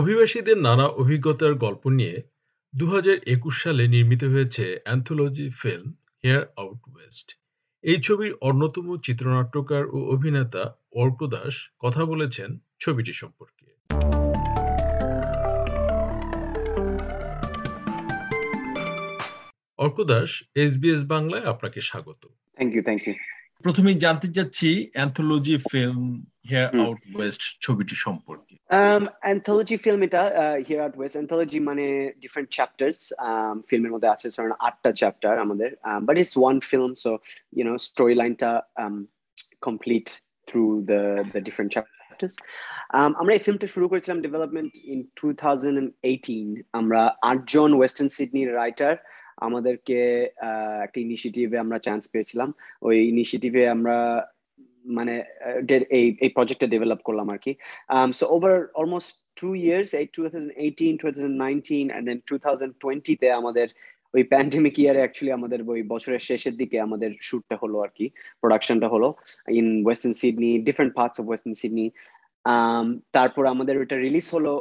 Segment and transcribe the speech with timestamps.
[0.00, 2.16] অভিবাসীদের নানা অভিজ্ঞতার গল্প নিয়ে
[2.74, 5.88] দু হাজার একুশ সালে নির্মিত হয়েছে anthology film
[6.24, 7.28] here out west
[7.84, 10.64] এই ছবির অন্যতম চিত্রনাট্যকার ও অভিনেতা
[11.02, 13.66] অর্ক দাস কথা বলেছেন ছবিটি সম্পর্কে।
[19.84, 22.22] অর্ক দাস এসবিএস বাংলায় আপনাকে স্বাগত।
[22.56, 23.14] থ্যাংক ইউ থ্যাংক ইউ
[23.64, 26.02] প্রথমেই জানতে চাচ্ছি anthology film
[26.50, 30.22] here out west ছবিটি সম্পর্কে। অ্যান্থোলজি ফিল্ম এটা
[30.66, 31.86] হিয়ার আউট ওয়েস্ট অ্যান্থোলজি মানে
[32.22, 32.98] ডিফারেন্ট চ্যাপ্টার্স
[33.68, 35.70] ফিল্মের মধ্যে আছে ধরেন আটটা চ্যাপ্টার আমাদের।
[36.06, 37.10] But it's one film so
[37.56, 38.50] you know story লাইনটা
[39.66, 40.06] complete
[40.48, 41.00] through the
[41.32, 42.34] the different chapters
[43.20, 45.76] আমরা এই ফিল্মটা শুরু করেছিলাম development in two thousand
[46.10, 46.46] eighteen
[46.80, 48.94] আমরা আটজন ওয়েস্টার্ন সিডনির রাইটার
[49.46, 49.98] আমাদেরকে
[50.84, 52.48] একটা ইনিশিয়েটিভে আমরা চান্স পেয়েছিলাম।
[52.86, 53.96] ওই ইনিশিয়েটিভে আমরা
[54.86, 55.24] মানে
[55.90, 57.54] এই এই প্রজেক্টটা ডেভেলপ করলাম আর কি
[58.12, 60.92] so over almost two years এই টু থাউজেন্ড এইটিন
[62.80, 63.68] টু আমাদের
[64.14, 68.88] ওই প্যান্ডেমিক ইয়ারে অ্যাকচুয়ালি আমাদের ওই বছরের শেষের দিকে আমাদের শ্যুটটা হলো আর কি প্রোডাকশনটা
[68.88, 69.08] হলো
[69.48, 71.90] in western Sydney different parts of western Sydney
[73.12, 74.52] তারপর আমাদের ওটা রিলিজ হলো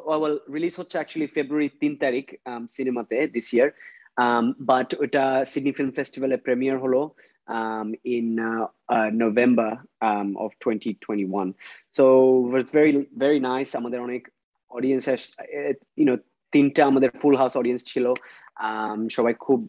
[0.53, 2.25] রিলিজ হচ্ছে অ্যাকচুয়ালি ফেব্রুয়ারি তিন তারিখ
[2.69, 3.69] সিনেমাতে দিস ইয়ার
[4.17, 7.01] Um, but ওটা Sydney Film Festival premiere হলো
[7.47, 9.71] um, in uh, uh, November
[10.01, 11.53] um, of 2021.
[11.91, 12.03] So
[12.47, 13.69] it was very very nice.
[13.75, 14.23] আমাদের অনেক
[14.71, 15.03] অডিয়েন্স
[15.97, 16.17] you
[16.53, 18.05] তিনটা আমাদের ফুল হাউস অডিয়েন্স ছিল
[19.15, 19.59] সবাই খুব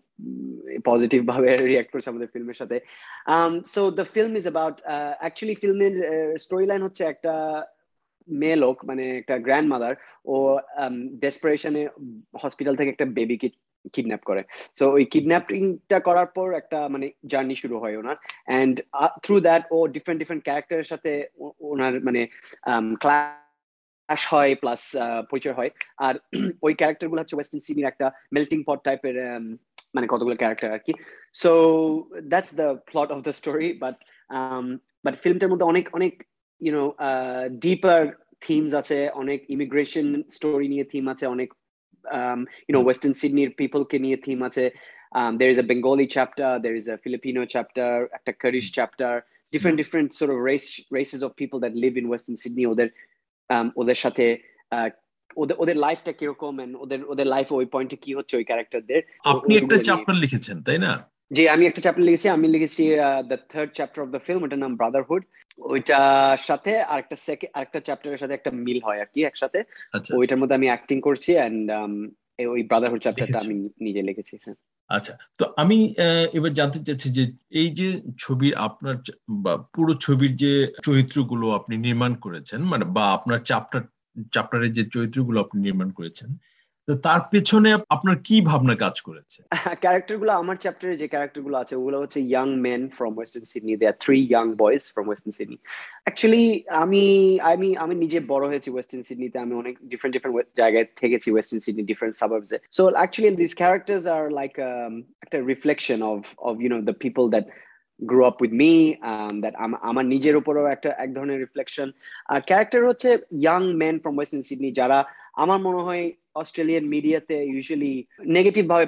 [0.84, 2.76] পজিটিভ ভাবে রিয়াক্ট করছে আমাদের ফিল্মের সাথে
[3.74, 4.76] so the film is about
[5.20, 5.94] actually ফিল্মের
[6.38, 7.32] স্টোরি লাইন হচ্ছে একটা
[8.28, 10.34] মেয়ে লোক মানে একটা গ্র্যান্ড মাদার ও
[11.24, 11.82] ডেসপারেশনে
[12.42, 13.48] হসপিটাল থেকে একটা বেবিকে
[13.94, 14.42] কিডন্যাপ করে।
[14.78, 18.16] সো ওই কিডন্যাপিংটা করার পর একটা মানে জার্নি শুরু হয় ওনার।
[18.48, 18.74] অ্যান্ড
[19.24, 21.10] থ্রু দ্যাট ও ডিফারেন্ট ডিফারেন্ট ক্যারেক্টারের সাথে
[21.72, 22.22] ওনার মানে
[23.02, 24.80] ক্লাস হয় প্লাস
[25.30, 25.70] পরিচয় হয়।
[26.06, 26.14] আর
[26.66, 29.16] ওই ক্যারেক্টারগুলো হচ্ছে ওয়েস্টার্ন সিনির একটা মেল্টিং পট টাইপের
[29.94, 30.92] মানে কতগুলো ক্যারেক্টার আর কি।
[31.42, 31.52] So
[32.32, 33.96] that's the plot of the story but
[35.04, 36.12] but ফিল্মটার মধ্যে অনেক অনেক
[36.60, 36.84] ইউনো
[37.64, 38.02] ডিপার
[38.44, 41.48] থিমস আছে, অনেক ইমিগ্রেশন স্টোরি নিয়ে থিম আছে, অনেক
[42.12, 44.64] um, you know, Western Sydney people কে নিয়ে থিম আছে
[45.12, 47.88] um, there is a Bengali chapter, there is a Filipino chapter,
[48.26, 52.36] a Kurdish chapter, different different sort of race races of people that live in Western
[52.42, 52.88] Sydney ওদের
[53.50, 54.26] um, ওদের সাথে
[54.76, 54.90] uh,
[55.36, 56.52] ওদের ওদের লাইফটা কীরকম
[56.84, 59.00] ওদের ওদের লাইফ ওই পয়েন্টে কি হচ্ছে ওই ক্যারেক্টারদের
[59.32, 60.92] আপনি একটা চ্যাপ্টার লিখেছেন তাই না
[61.30, 62.82] যে আমি একটা চ্যাপ্টার লিখেছি আমি লিখেছি
[63.30, 65.22] the third chapter of the film ওটার নাম ব্রাদারহুড
[65.58, 69.58] ওইটার সাথে আরেকটা সেকেন্ড আরেকটা চ্যাপ্টারের সাথে একটা মিল হয় আর কি একসাথে।
[69.96, 71.94] আচ্ছা, ওইটার মধ্যে আমি অ্যাক্টিং করছি এন্ড um,
[72.54, 73.54] ওই ব্রাদারহুড চ্যাপ্টারটা আমি
[73.86, 74.58] নিজে লিখেছি হ্যাঁ।
[74.90, 75.76] আচ্ছা তো আমি
[76.38, 77.24] এবার জানতে চাচ্ছি যে
[77.60, 77.88] এই যে
[78.18, 78.96] ছবির আপনার
[79.44, 80.52] বা পুরো ছবির যে
[80.86, 83.82] চরিত্রগুলো আপনি নির্মাণ করেছেন মানে বা আপনার চ্যাপ্টার
[84.34, 86.28] চ্যাপ্টারের যে চরিত্রগুলো আপনি নির্মাণ করেছেন
[86.88, 89.38] তার পেছনে আপনার কি ভাবনা কাজ করেছে?
[89.82, 93.96] ক্যারেক্টারগুলো, আমার চ্যাপ্টারে যে ক্যারেক্টারগুলো আছে, ওগুলো হচ্ছে young men from western Sydney they are
[94.04, 95.58] three young boys from western Sydney
[96.06, 96.44] actually
[96.82, 97.04] আমি
[97.52, 101.84] আমি আমি নিজে বড় হয়েছি ওয়েস্টার্ন সিডনিতে আমি অনেক ডিফারেন্ট ডিফারেন্ট জায়গায় থেকেছি western Sydney
[101.90, 104.52] different সাবাবসে so actually this characters are like
[105.24, 107.46] একটা reflection of of you know the people that
[108.00, 108.94] grow up with me
[109.40, 111.92] that আমার নিজের উপরও একটা এক ধরনের রিফ্লেকশন
[112.26, 118.06] আর ক্যারেক্টার হচ্ছে young man from western Sydney যারা আমার মনে হয় অস্ট্রেলিয়ান মিডিয়াতে ইউজুয়ালি
[118.26, 118.86] নেগেটিভ ভাবে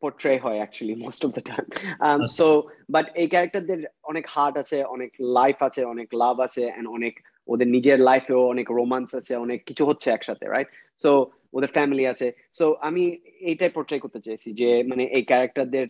[0.00, 1.64] পোর্ট্রে হয় actually most of the time
[2.26, 7.14] so but এই ক্যারেক্টারদের অনেক হার্ট আছে অনেক লাইফ আছে অনেক লাভ আছে অ্যান্ড অনেক
[7.48, 10.68] ওদের নিজের লাইফেও অনেক রোমান্স আছে অনেক কিছু হচ্ছে একসাথে রাইট
[10.98, 11.10] সো
[11.52, 13.02] ওদের ফ্যামিলি আছে। সো আমি
[13.40, 15.86] এইটাই পোর্ট্রে করতে চাইছি যে মানে এই ক্যারেক্টারদের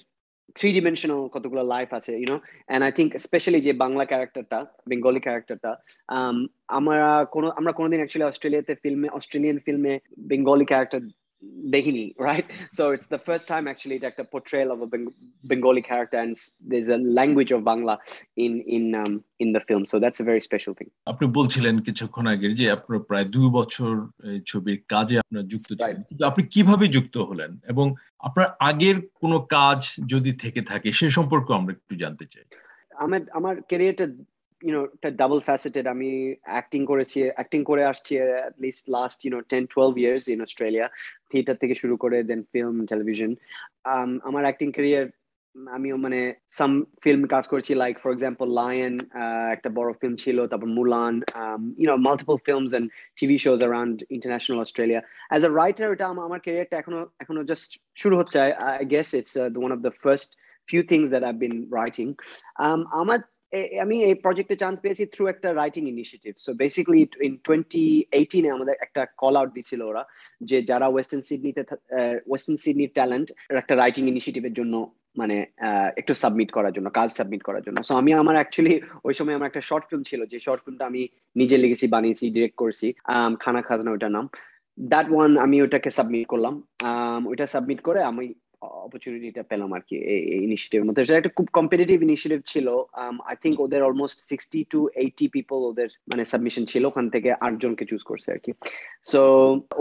[0.54, 2.36] থ্রি ডিমেনশনাল কতগুলো লাইফ আছে you know
[2.66, 4.58] and I think specially যে বাংলা ক্যারেক্টারটা
[4.88, 5.70] বেঙ্গলি ক্যারেক্টারটা
[6.68, 6.98] আমরা
[7.30, 9.92] কোনো, আমরা কোনোদিন অ্যাকচুয়ালি অস্ট্রেলিয়াতে ফিল্মে অস্ট্রেলিয়ান ফিল্মে
[10.28, 11.00] Bengali character
[11.42, 12.46] Behini, right?
[12.72, 15.12] So it's the first time actually that the portrayal of a Beng-
[15.44, 17.98] Bengali character and there's a language of Bangla
[18.36, 19.86] in in um, in the film.
[19.86, 20.90] So that's a very special thing.
[21.06, 23.92] আপনি বলছিলেন কিছুক্ষণ আগে যে আপনার প্রায় দুই বছর
[24.46, 25.98] ছবির কাজে আপনার যুক্ত ছিলেন
[26.30, 27.86] আপনি কীভাবে যুক্ত হলেন এবং
[28.18, 29.80] আপনার আগের কোনো কাজ
[30.12, 32.46] যদি থেকে থাকে সে সম্পর্কে আমরা একটু জানতে চাই
[33.04, 34.06] আমার আমার ক্যারিয়ারটা
[34.62, 34.84] you know
[35.22, 36.10] double faceted আমি
[36.54, 38.12] অ্যাক্টিং করেছি অ্যাক্টিং করে আসছি
[38.48, 40.86] at least last you know 10 12 years in Australia
[41.30, 43.30] theatre থেকে শুরু করে দেন ফিল্ম টেলিভিশন
[44.28, 45.06] আমার অ্যাক্টিং ক্যারিয়ার
[45.76, 46.20] আমিও মানে
[46.58, 46.72] সাম
[47.04, 48.94] ফিল্ম কাজ করছি লাইক ফর এক্সাম্পল লায়ন
[49.54, 51.14] একটা বড় ফিল্ম ছিল তারপর Mulan
[51.80, 52.86] you know multiple films and
[53.20, 55.00] TV shows around international Australia
[55.30, 57.70] as a writer এটা আমার ক্যারিয়ারটা এখনও এখনও জাস্ট
[58.02, 60.30] শুরু হচ্ছে I guess it's one of the first
[60.68, 62.10] few things that I've been writing.
[62.64, 63.20] Um, আমার
[63.84, 67.84] আমি এই প্রজেক্টে চান্স পেয়েছি থ্রু একটা writing initiative so basically in twenty
[68.18, 70.02] এইটিনে আমাদের একটা কল আউট দিছিল ওরা
[70.48, 71.62] যে যারা ওয়েস্টার্ন সিডনিতে
[72.30, 73.28] ওয়েস্টার্ন সিডনি ট্যালেন্ট
[73.62, 74.74] একটা রাইটিং ইনিশিয়েটিভের জন্য
[75.20, 75.36] মানে
[76.00, 78.74] একটু সাবমিট করার জন্য, কাজ সাবমিট করার জন্য। সো আমি আমার অ্যাকচুয়ালি
[79.06, 81.02] ওই সময় আমার একটা শর্ট ফিল্ম ছিল, যে শর্ট ফিল্মটা আমি
[81.36, 82.86] নিজে লিখেছি, বানিয়েছি ডিরেক্ট করছি।
[83.42, 84.26] খানা খাজনা ওইটার নাম।
[84.78, 86.54] দ্যাট ওয়ান আমি ওটাকে সাবমিট করলাম।
[87.30, 88.26] ওইটা সাবমিট করে আমি
[88.86, 92.66] অপরচুনিটিটা পেলাম আর কি এই ইনিশিয়েটিভের মধ্যে। সেটা একটা খুব কম্পিটিটিভ ইনিশিয়েটিভ ছিল
[93.30, 97.84] আই থিঙ্ক ওদের almost sixty two eighty people ওদের মানে সাবমিশন ছিল ওখান থেকে আটজনকে
[97.90, 98.50] চুজ করছে আর কি।
[99.10, 99.20] সো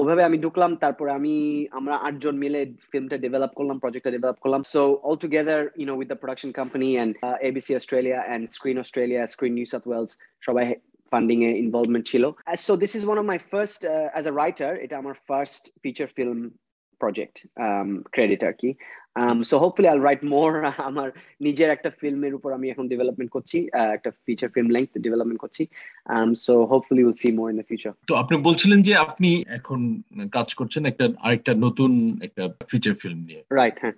[0.01, 1.35] ওভাবে আমি ঢুকলাম তারপরে আমি
[1.79, 2.61] আমরা আটজন মিলে
[2.91, 6.87] ফিল্মটা ডেভেলপ করলাম প্রজেক্টটা ডেভেলপ করলাম। So all together you know with the production company
[6.95, 7.11] and
[7.49, 10.11] ABC Australia and screen Australia screen New South Wales
[10.47, 10.65] সবাই
[11.11, 12.23] ফান্ডিং এ ইনভলভমেন্ট ছিল
[12.67, 13.81] so this is one of my first
[14.13, 16.39] as a writer এটা আমার first feature film
[17.01, 17.35] project
[18.13, 18.69] credit আর কি।
[19.49, 20.49] So hopefully I write more
[20.89, 21.07] আমার
[21.45, 23.57] নিজের একটা ফিল্মের উপর আমি এখন ডেভেলপমেন্ট করছি
[23.97, 25.63] একটা ফিচার ফিল্ম লেংথ ডেভেলপমেন্ট করছি।
[26.45, 29.79] So hopefully will see more in the future তো আপনি বলছিলেন যে আপনি এখন
[30.37, 31.91] কাজ করছেন একটা আরেকটা নতুন
[32.27, 33.95] একটা ফিচার ফিল্ম নিয়ে। রাইট হ্যাঁ।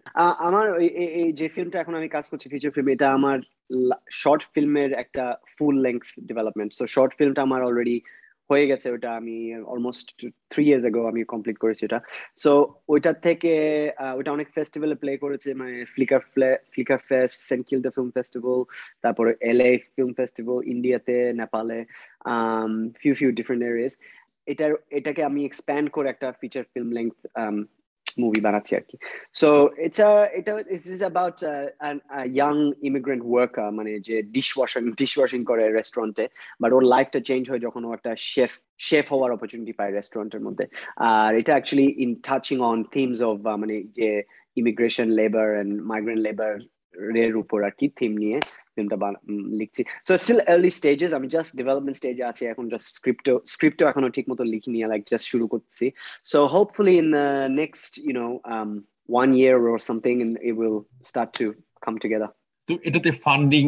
[0.47, 0.65] আমার
[1.23, 3.37] এই যে ফিল্মটা এখন আমি কাজ করছি ফিচার ফিল্ম এটা আমার
[4.21, 5.23] শর্ট ফিল্মের একটা
[5.55, 7.97] full length development so short ফিল্মটা আমার অলরেডি
[8.49, 9.35] হয়ে গেছে ওটা আমি
[9.73, 10.07] অলমোস্ট
[10.51, 11.99] থ্রি ইয়ার্স আগো আমি কমপ্লিট করেছি ওটা।
[12.43, 12.51] সো
[12.93, 13.51] ওইটার থেকে
[14.19, 16.21] ওটা অনেক ফেস্টিভ্যালে প্লে করেছে মানে ফ্লিকার
[16.73, 18.59] ফ্লিকার ফেস্ট সেন্ট কিল কিলদা ফিল্ম ফেস্টিভ্যাল
[19.03, 21.77] তারপরে এলএ ফিল্ম ফেস্টিভ্যাল ইন্ডিয়াতে নেপালে
[23.01, 23.95] ফিউ ফিউ ডিফারেন্ট এরিয়াস
[24.47, 26.89] এটার, এটাকে আমি এক্সপ্যান্ড করে একটা ফিচার ফিল্ম
[28.19, 28.97] মুভি আর কি
[29.33, 29.49] সো
[29.85, 29.99] ইটস
[30.39, 31.37] এটা is about
[32.35, 36.25] young immigrant worker মানে যে ডিশ ওয়াশিং ডিশ ওয়াশিং করে রেস্টুরেন্টে
[36.61, 40.65] বাট ওর লাইফটা চেঞ্জ হয় যখন ও একটা শেফ শেফ হওয়ার অপরচুনিটি পায় রেস্টুরেন্টের মধ্যে।
[41.13, 44.09] আর এটা actually in touching on themes of মানে যে
[44.57, 46.53] immigration labour and migrant labour
[47.25, 48.37] এর উপর আর কি থিম নিয়ে
[48.73, 48.97] ফিল্মটা
[49.59, 54.09] লিখছি। সো স্টিল আর্লি স্টেজেস আমি জাস্ট ডেভেলপমেন্ট স্টেজে আছি, এখন জাস্ট স্ক্রিপ্টও স্ক্রিপ্টও এখনও
[54.15, 55.85] ঠিক মতো লিখিনি লাইক জাস্ট শুরু করছি।
[56.31, 57.09] So hopefully in
[57.61, 58.27] next you know
[59.21, 60.79] one year or something and it will
[61.09, 61.45] start to
[61.85, 62.29] come together
[62.67, 63.65] তো এটাতে ফান্ডিং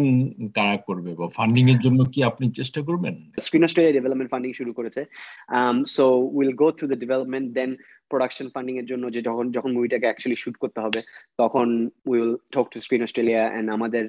[0.58, 3.16] কারা করবে বা ফান্ডিং এর জন্য কি আপনি চেষ্টা করবেন?
[3.46, 5.02] স্ক্রিন অস্ট্রেলিয়া ডেভেলপমেন্ট ফান্ডিং শুরু করেছে।
[5.96, 6.06] So
[6.38, 7.70] will go through the development then
[8.12, 11.00] production funding এর জন্য যে যখন যখন মুভিটাকে অ্যাকচুয়ালি শুট করতে হবে,
[11.42, 11.68] তখন
[12.10, 14.04] will talk to screen Australia and আমাদের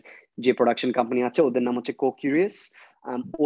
[0.45, 2.57] যে প্রোডাকশন কোম্পানি আছে, ওদের নাম হচ্ছে কো কিউরিয়াস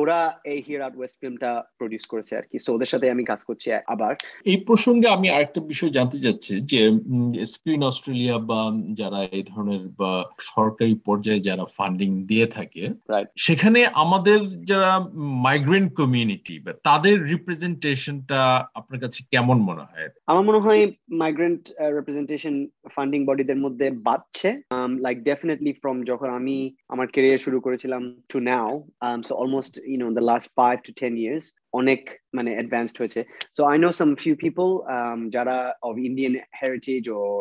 [0.00, 0.18] ওরা
[0.52, 3.68] এই হিয়ার আউট ওয়েস্ট ফিল্মটা প্রডিউস করেছে আর কি। সো ওদের সাথে আমি কাজ করছি
[3.94, 4.12] আবার।
[4.50, 6.80] এই প্রসঙ্গে আমি আরেকটা বিষয় জানতে চাচ্ছি যে
[7.52, 8.60] স্ক্রিন অস্ট্রেলিয়া বা
[9.00, 10.12] যারা এই ধরনের বা
[10.52, 12.84] সরকারি পর্যায়ে যারা ফান্ডিং দিয়ে থাকে
[13.46, 14.38] সেখানে আমাদের
[14.70, 14.90] যারা
[15.46, 18.40] মাইগ্রেন্ট কমিউনিটি বা তাদের রিপ্রেজেন্টেশনটা
[18.74, 20.08] আপনার কাছে কেমন মনে হয়?
[20.30, 20.82] আমার মনে হয়
[21.22, 21.62] মাইগ্রেন্ট
[21.98, 22.54] রিপ্রেজেন্টেশন
[22.94, 24.48] ফান্ডিং বডিদের মধ্যে বাড়ছে।
[25.04, 26.56] লাইক ডেফিনেটলি ফ্রম যখন আমি
[26.94, 28.70] আমার কেরিয়ার শুরু করেছিলাম to now
[29.26, 31.44] so almost, you know, in the last five to ten years,
[31.80, 32.00] অনেক
[32.36, 33.20] মানে অ্যাডভান্সড হয়েছে।
[33.56, 34.68] So I know some few people
[35.36, 35.56] যারা
[35.88, 37.38] of Indian heritage or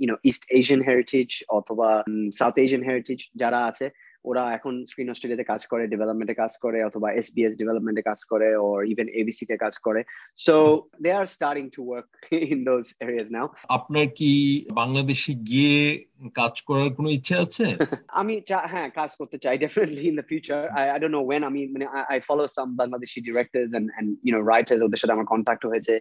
[0.00, 1.28] you know east Asian heritage
[1.58, 1.88] অথবা
[2.38, 3.86] সাউথ এশিয়ান হেরিটেজ যারা আছে
[4.28, 8.78] ওরা এখন screen অস্ট্রেলিয়াতে কাজ করে ডেভেলপমেন্টে কাজ করে অথবা এসবিএস ডেভেলপমেন্টে কাজ করে ওর
[8.92, 10.00] ইভেন এবিসি তে কাজ করে।
[10.46, 10.54] So
[11.02, 12.08] they are starting to work
[12.52, 13.46] in those areas now
[13.78, 14.30] আপনার কি
[14.80, 15.76] বাংলাদেশে গিয়ে
[16.40, 17.66] কাজ করার কোনো ইচ্ছে আছে?
[18.20, 18.34] আমি
[18.72, 21.86] হ্যাঁ কাজ করতে চাই definitely in the future I I don't know when আমি মানে
[22.12, 25.94] I follow some Bangladeshi directors and and you know writers ওদের সাথে আমার কন্ট্যাক্ট হয়েছে।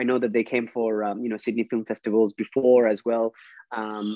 [0.00, 3.26] I know that they came for um, you know Sydney film festivals before as well.
[3.72, 4.06] Um,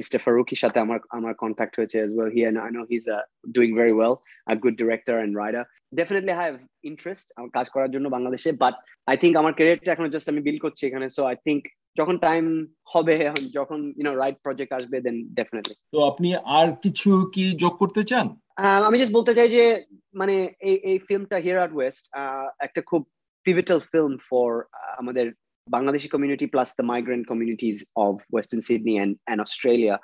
[0.00, 0.18] Mr.
[0.24, 2.30] Faruqi সাথে আমার আমার contact হয়েছে as well.
[2.36, 3.22] Here and I know he's uh,
[3.52, 4.14] doing very well,
[4.46, 5.64] a good director and writer.
[5.92, 8.74] Definitely I have interest আমার কাজ করার জন্য বাংলাদেশে but
[9.08, 11.62] I think আমার ক্যারিয়ারটা এখন জাস্ট আমি বিল করছি এখানে so I think
[11.96, 12.44] যখন টাইম
[12.94, 13.14] হবে
[13.58, 18.02] যখন ইউ নো রাইট প্রজেক্ট আসবে দেন ডেফিনেটলি তো আপনি আর কিছু কি যোগ করতে
[18.10, 18.26] চান?
[18.88, 19.64] আমি জাস্ট বলতে চাই যে
[20.20, 20.34] মানে
[20.68, 22.02] এই এই ফিল্মটা হিয়ার আউট ওয়েস্ট
[22.66, 23.02] একটা খুব
[23.46, 24.48] pivotal film for
[25.00, 25.26] আমাদের
[25.68, 29.96] Bangladeshi community plus the migrant communities of western Sydney and and Australia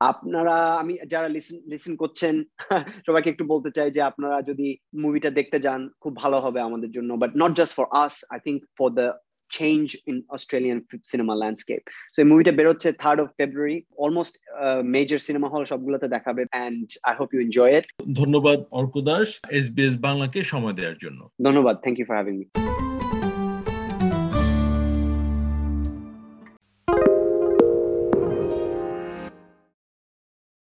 [0.00, 2.34] আপনারা আমি যারা লিসেন লিসেন করছেন
[3.06, 4.68] সবাইকে একটু বলতে চাই যে আপনারা যদি
[5.02, 8.58] মুভিটা দেখতে যান খুব ভালো হবে আমাদের জন্য but not just for us I think
[8.78, 9.08] for the
[9.50, 11.84] change in Australian cinema landscape.
[12.14, 14.34] So মুভিটা বেরোচ্ছে third of February almost
[14.94, 17.86] major cinema hall সবগুলোতে দেখাবে and I hope you enjoy it
[18.20, 19.28] ধন্যবাদ অর্ক দাস
[19.58, 22.46] এসবিএস বাংলাকে সময় দেওয়ার জন্য। ধন্যবাদ thank you for having me